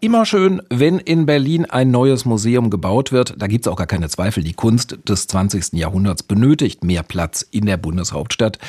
[0.00, 3.34] Immer schön, wenn in Berlin ein neues Museum gebaut wird.
[3.36, 4.44] Da gibt's auch gar keine Zweifel.
[4.44, 5.72] Die Kunst des 20.
[5.72, 8.60] Jahrhunderts benötigt mehr Platz in der Bundeshauptstadt.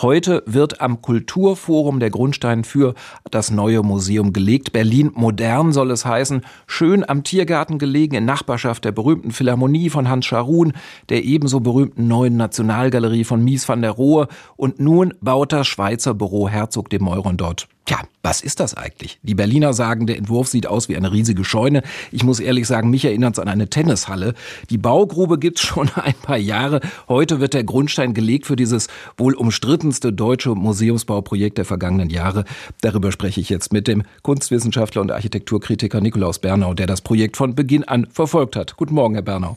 [0.00, 2.94] Heute wird am Kulturforum der Grundstein für
[3.30, 4.72] das neue Museum gelegt.
[4.72, 6.40] Berlin modern soll es heißen.
[6.66, 10.72] Schön am Tiergarten gelegen, in Nachbarschaft der berühmten Philharmonie von Hans Scharun,
[11.10, 14.26] der ebenso berühmten neuen Nationalgalerie von Mies van der Rohe.
[14.56, 19.18] Und nun baut das Schweizer Büro Herzog de Meuron dort Tja, was ist das eigentlich?
[19.22, 21.82] Die Berliner sagen, der Entwurf sieht aus wie eine riesige Scheune.
[22.12, 24.34] Ich muss ehrlich sagen, mich erinnert es an eine Tennishalle.
[24.68, 26.82] Die Baugrube gibt's schon ein paar Jahre.
[27.08, 32.44] Heute wird der Grundstein gelegt für dieses wohl umstrittenste deutsche Museumsbauprojekt der vergangenen Jahre.
[32.82, 37.54] Darüber spreche ich jetzt mit dem Kunstwissenschaftler und Architekturkritiker Nikolaus Bernau, der das Projekt von
[37.54, 38.76] Beginn an verfolgt hat.
[38.76, 39.56] Guten Morgen, Herr Bernau.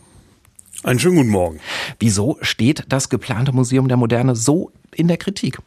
[0.83, 1.59] Einen schönen guten Morgen.
[1.99, 5.59] Wieso steht das geplante Museum der Moderne so in der Kritik?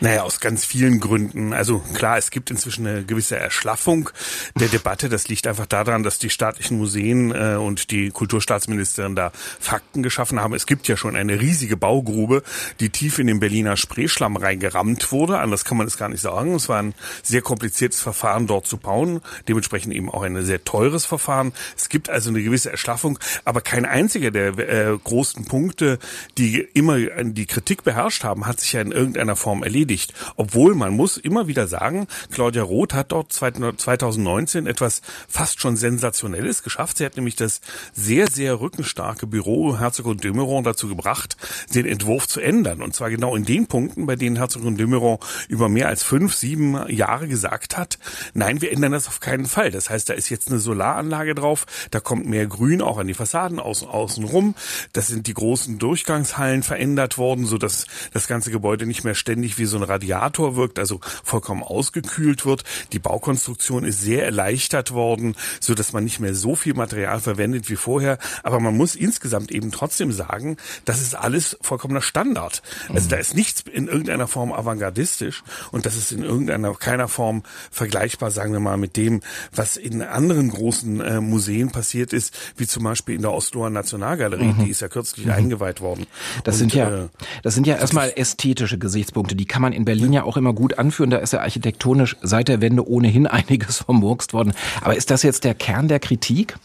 [0.00, 1.52] Naja, aus ganz vielen Gründen.
[1.52, 4.10] Also klar, es gibt inzwischen eine gewisse Erschlaffung
[4.58, 5.08] der Debatte.
[5.08, 10.40] Das liegt einfach daran, dass die staatlichen Museen äh, und die Kulturstaatsministerin da Fakten geschaffen
[10.40, 10.54] haben.
[10.54, 12.42] Es gibt ja schon eine riesige Baugrube,
[12.80, 15.38] die tief in den Berliner Spreeschlamm reingerammt wurde.
[15.38, 16.54] Anders kann man es gar nicht sagen.
[16.54, 19.20] Es war ein sehr kompliziertes Verfahren, dort zu bauen.
[19.48, 21.52] Dementsprechend eben auch ein sehr teures Verfahren.
[21.76, 25.98] Es gibt also eine gewisse Erschlaffung, aber kein einziger der äh, großen Punkte,
[26.38, 30.14] die immer die Kritik beherrscht haben, hat sich ja in irgendeiner Form erledigt.
[30.36, 36.62] Obwohl man muss immer wieder sagen, Claudia Roth hat dort 2019 etwas fast schon Sensationelles
[36.62, 36.98] geschafft.
[36.98, 37.60] Sie hat nämlich das
[37.92, 40.32] sehr, sehr rückenstarke Büro Herzog und de
[40.62, 41.36] dazu gebracht,
[41.74, 42.82] den Entwurf zu ändern.
[42.82, 44.92] Und zwar genau in den Punkten, bei denen Herzog und de
[45.48, 47.98] über mehr als fünf, sieben Jahre gesagt hat,
[48.34, 49.70] nein, wir ändern das auf keinen Fall.
[49.70, 53.14] Das heißt, da ist jetzt eine Solaranlage drauf, da kommt mehr Grün auch an die
[53.14, 54.54] Fassaden außen, außen rum.
[54.92, 59.41] Das sind die großen Durchgangshallen verändert worden, so dass das ganze Gebäude nicht mehr ständig
[59.42, 62.62] ähnlich wie so ein Radiator wirkt, also vollkommen ausgekühlt wird.
[62.92, 67.68] Die Baukonstruktion ist sehr erleichtert worden, so dass man nicht mehr so viel Material verwendet
[67.68, 68.18] wie vorher.
[68.44, 72.62] Aber man muss insgesamt eben trotzdem sagen, das ist alles vollkommener Standard.
[72.88, 75.42] Also da ist nichts in irgendeiner Form avantgardistisch
[75.72, 77.42] und das ist in irgendeiner keiner Form
[77.72, 82.68] vergleichbar, sagen wir mal, mit dem, was in anderen großen äh, Museen passiert ist, wie
[82.68, 84.64] zum Beispiel in der Osloer Nationalgalerie, mhm.
[84.64, 85.32] die ist ja kürzlich mhm.
[85.32, 86.06] eingeweiht worden.
[86.44, 87.08] Das und, sind ja, äh,
[87.42, 90.78] das sind ja erstmal ästhetische Gesichtspunkte, die kann man in Berlin ja auch immer gut
[90.78, 91.10] anführen.
[91.10, 94.52] Da ist ja architektonisch seit der Wende ohnehin einiges vermurkst worden.
[94.80, 96.56] Aber ist das jetzt der Kern der Kritik?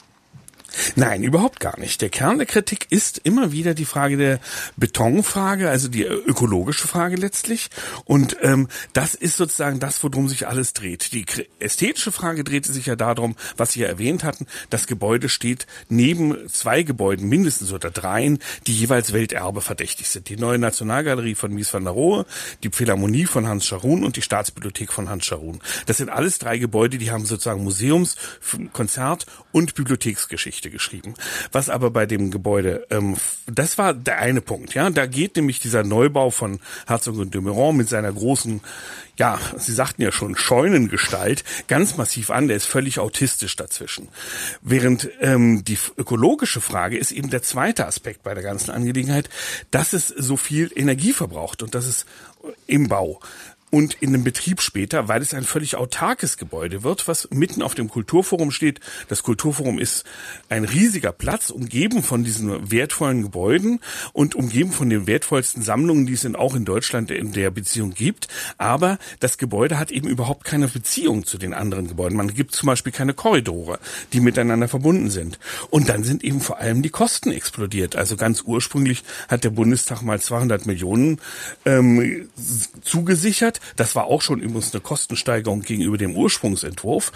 [0.95, 2.01] Nein, überhaupt gar nicht.
[2.01, 4.39] Der Kern der Kritik ist immer wieder die Frage der
[4.75, 7.69] Betonfrage, also die ökologische Frage letztlich.
[8.05, 11.13] Und ähm, das ist sozusagen das, worum sich alles dreht.
[11.13, 11.25] Die
[11.59, 16.35] ästhetische Frage drehte sich ja darum, was Sie ja erwähnt hatten, das Gebäude steht neben
[16.49, 20.29] zwei Gebäuden mindestens oder dreien, die jeweils Welterbe verdächtig sind.
[20.29, 22.25] Die neue Nationalgalerie von Mies van der Rohe,
[22.63, 25.59] die Philharmonie von Hans Scharun und die Staatsbibliothek von Hans Scharun.
[25.85, 28.15] Das sind alles drei Gebäude, die haben sozusagen Museums,
[28.73, 31.15] Konzert und Bibliotheksgeschichte Geschichte geschrieben.
[31.51, 34.89] Was aber bei dem Gebäude, ähm, das war der eine Punkt, ja.
[34.89, 38.61] Da geht nämlich dieser Neubau von Herzog und de Meuron mit seiner großen,
[39.17, 42.47] ja, Sie sagten ja schon, Scheunengestalt ganz massiv an.
[42.47, 44.09] Der ist völlig autistisch dazwischen.
[44.61, 49.29] Während ähm, die ökologische Frage ist eben der zweite Aspekt bei der ganzen Angelegenheit,
[49.71, 52.05] dass es so viel Energie verbraucht und dass es
[52.67, 53.19] im Bau
[53.69, 57.75] und in dem Betrieb später, weil es ein völlig autarkes Gebäude wird, was mitten auf
[57.75, 58.79] dem Kulturforum steht.
[59.09, 60.05] Das Kulturforum ist
[60.47, 63.81] ein riesiger Platz, umgeben von diesen wertvollen Gebäuden
[64.13, 67.93] und umgeben von den wertvollsten Sammlungen, die es in, auch in Deutschland in der Beziehung
[67.93, 68.29] gibt.
[68.57, 72.17] Aber das Gebäude hat eben überhaupt keine Beziehung zu den anderen Gebäuden.
[72.17, 73.79] Man gibt zum Beispiel keine Korridore,
[74.13, 75.39] die miteinander verbunden sind.
[75.69, 77.97] Und dann sind eben vor allem die Kosten explodiert.
[77.97, 81.19] Also ganz ursprünglich hat der Bundestag mal 200 Millionen
[81.65, 82.29] ähm,
[82.81, 87.11] zugesichert das war auch schon übrigens eine Kostensteigerung gegenüber dem Ursprungsentwurf.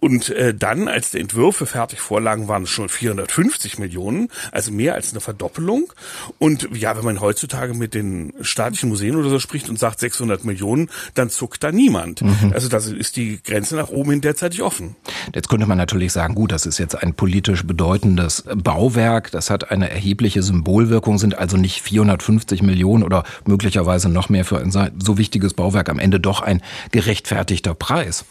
[0.00, 4.94] Und äh, dann, als die Entwürfe fertig vorlagen, waren es schon 450 Millionen, also mehr
[4.94, 5.92] als eine Verdoppelung.
[6.38, 10.44] Und ja, wenn man heutzutage mit den staatlichen Museen oder so spricht und sagt 600
[10.44, 12.22] Millionen, dann zuckt da niemand.
[12.22, 12.52] Mhm.
[12.52, 14.96] Also das ist die Grenze nach oben hin derzeitig offen.
[15.34, 19.70] Jetzt könnte man natürlich sagen, gut, das ist jetzt ein politisch bedeutendes Bauwerk, das hat
[19.70, 25.18] eine erhebliche Symbolwirkung, sind also nicht 450 Millionen oder möglicherweise noch mehr für ein so
[25.18, 28.24] wichtiges Bauwerk Bauwerk am Ende doch ein gerechtfertigter Preis.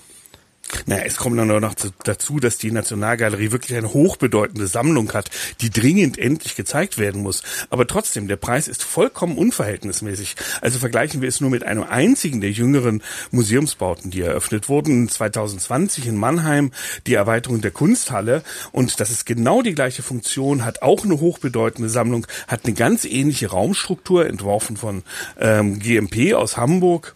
[0.86, 5.30] Naja, es kommt dann noch dazu, dass die Nationalgalerie wirklich eine hochbedeutende Sammlung hat,
[5.62, 7.44] die dringend endlich gezeigt werden muss.
[7.70, 10.36] Aber trotzdem, der Preis ist vollkommen unverhältnismäßig.
[10.62, 15.10] Also vergleichen wir es nur mit einem einzigen der jüngeren Museumsbauten, die eröffnet wurden.
[15.10, 16.72] 2020 in Mannheim
[17.08, 18.44] die Erweiterung der Kunsthalle.
[18.72, 23.06] Und das ist genau die gleiche Funktion, hat auch eine hochbedeutende Sammlung, hat eine ganz
[23.06, 25.04] ähnliche Raumstruktur, entworfen von
[25.40, 27.14] ähm, GMP aus Hamburg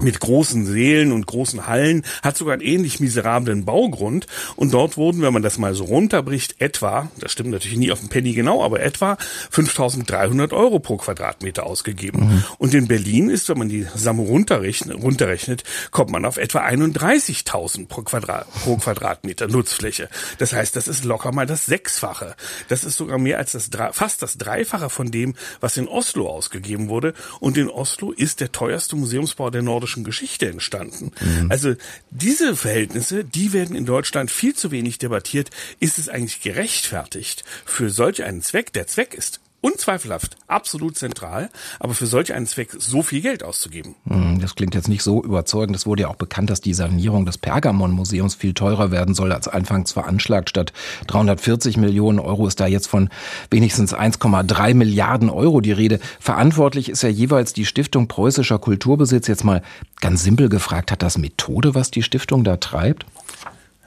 [0.00, 4.26] mit großen Seelen und großen Hallen, hat sogar einen ähnlich miserablen Baugrund.
[4.56, 8.00] Und dort wurden, wenn man das mal so runterbricht, etwa, das stimmt natürlich nie auf
[8.00, 9.16] den Penny genau, aber etwa
[9.50, 12.20] 5300 Euro pro Quadratmeter ausgegeben.
[12.20, 12.44] Mhm.
[12.58, 17.86] Und in Berlin ist, wenn man die Samme runterrechnet, runterrechnet kommt man auf etwa 31.000
[17.86, 20.08] pro, Quadrat, pro Quadratmeter Nutzfläche.
[20.38, 22.34] Das heißt, das ist locker mal das Sechsfache.
[22.68, 26.88] Das ist sogar mehr als das, fast das Dreifache von dem, was in Oslo ausgegeben
[26.88, 27.14] wurde.
[27.40, 31.12] Und in Oslo ist der teuerste Museumsbau der Nord nordischen Geschichte entstanden.
[31.20, 31.50] Mhm.
[31.50, 31.74] Also
[32.10, 35.50] diese Verhältnisse, die werden in Deutschland viel zu wenig debattiert.
[35.78, 38.72] Ist es eigentlich gerechtfertigt für solch einen Zweck?
[38.72, 41.48] Der Zweck ist unzweifelhaft absolut zentral,
[41.80, 43.94] aber für solch einen Zweck so viel Geld auszugeben.
[44.06, 45.74] Hm, das klingt jetzt nicht so überzeugend.
[45.74, 49.48] Es wurde ja auch bekannt, dass die Sanierung des Pergamon-Museums viel teurer werden soll als
[49.48, 50.50] anfangs veranschlagt.
[50.50, 50.74] Statt
[51.06, 53.08] 340 Millionen Euro ist da jetzt von
[53.50, 55.98] wenigstens 1,3 Milliarden Euro die Rede.
[56.20, 59.28] Verantwortlich ist ja jeweils die Stiftung Preußischer Kulturbesitz.
[59.28, 59.62] Jetzt mal
[60.02, 63.06] ganz simpel gefragt, hat das Methode, was die Stiftung da treibt?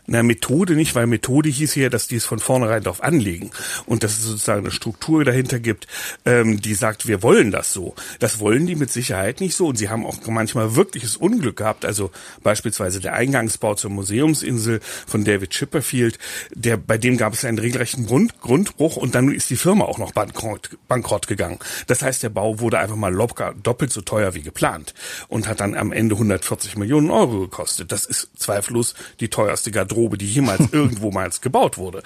[0.10, 3.52] Na, Methode nicht, weil Methode hieß ja, dass die es von vornherein darauf anlegen
[3.86, 5.86] und dass es sozusagen eine Struktur dahinter gibt,
[6.24, 7.94] ähm, die sagt, wir wollen das so.
[8.20, 11.84] Das wollen die mit Sicherheit nicht so und sie haben auch manchmal wirkliches Unglück gehabt.
[11.84, 12.12] Also
[12.42, 16.20] beispielsweise der Eingangsbau zur Museumsinsel von David Chipperfield,
[16.54, 19.98] der bei dem gab es einen regelrechten Grund, Grundbruch und dann ist die Firma auch
[19.98, 21.60] noch bankrott, bankrott gegangen.
[21.88, 24.94] Das heißt, der Bau wurde einfach mal locker doppelt so teuer wie geplant
[25.28, 27.92] und hat dann am Ende 140 Millionen Euro gekostet.
[27.92, 32.04] Das ist zweifellos die teuerste Garderobe Garderobe, die jemals irgendwo mal gebaut wurde.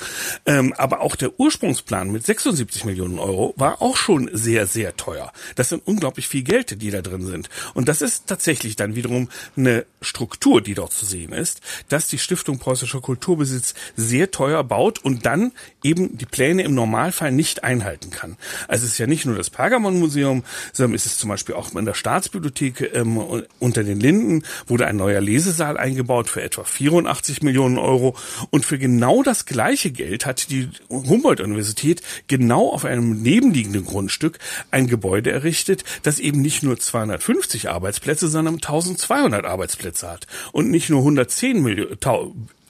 [0.47, 5.31] Ähm, aber auch der Ursprungsplan mit 76 Millionen Euro war auch schon sehr, sehr teuer.
[5.55, 7.49] Das sind unglaublich viel Geld, die da drin sind.
[7.75, 12.17] Und das ist tatsächlich dann wiederum eine Struktur, die dort zu sehen ist, dass die
[12.17, 15.51] Stiftung Preußischer Kulturbesitz sehr teuer baut und dann
[15.83, 18.37] eben die Pläne im Normalfall nicht einhalten kann.
[18.67, 21.85] Also es ist ja nicht nur das Pergamon-Museum, sondern es ist zum Beispiel auch in
[21.85, 23.17] der Staatsbibliothek ähm,
[23.59, 28.15] unter den Linden wurde ein neuer Lesesaal eingebaut für etwa 84 Millionen Euro.
[28.49, 34.39] Und für genau das gleiche Geld hat die Humboldt-Universität genau auf einem nebenliegenden Grundstück
[34.71, 40.27] ein Gebäude errichtet, das eben nicht nur 250 Arbeitsplätze, sondern 1200 Arbeitsplätze hat.
[40.51, 41.97] Und nicht nur 110 Millionen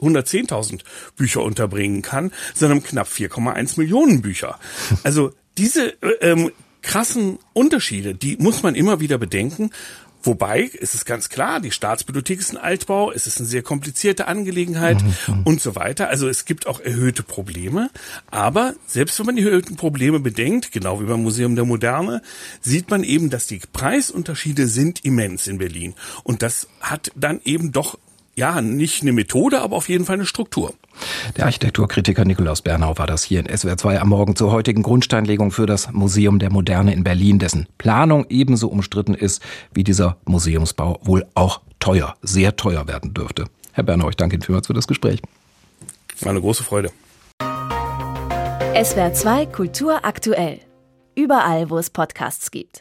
[0.02, 0.82] 110.000
[1.16, 4.60] Bücher unterbringen kann, sondern knapp 4,1 Millionen Bücher.
[5.04, 9.70] Also diese ähm, krassen Unterschiede, die muss man immer wieder bedenken.
[10.24, 14.28] Wobei, es ist ganz klar, die Staatsbibliothek ist ein Altbau, es ist eine sehr komplizierte
[14.28, 15.36] Angelegenheit mhm.
[15.36, 15.44] mhm.
[15.44, 16.10] und so weiter.
[16.10, 17.90] Also es gibt auch erhöhte Probleme.
[18.30, 22.22] Aber selbst wenn man die erhöhten Probleme bedenkt, genau wie beim Museum der Moderne,
[22.62, 25.96] sieht man eben, dass die Preisunterschiede sind immens in Berlin.
[26.24, 27.98] Und das hat dann eben doch
[28.42, 30.74] ja, nicht eine Methode, aber auf jeden Fall eine Struktur.
[31.38, 35.52] Der Architekturkritiker Nikolaus Bernau war das hier in SWR 2 am Morgen zur heutigen Grundsteinlegung
[35.52, 39.44] für das Museum der Moderne in Berlin, dessen Planung ebenso umstritten ist
[39.76, 43.46] wie dieser Museumsbau wohl auch teuer, sehr teuer werden dürfte.
[43.74, 45.22] Herr Bernau, ich danke Ihnen vielmals für das Gespräch.
[46.22, 46.90] War eine große Freude.
[48.74, 50.60] SWR 2 Kultur aktuell.
[51.14, 52.80] Überall, wo es Podcasts gibt.